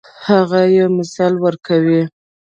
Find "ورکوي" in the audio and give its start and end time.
1.39-2.01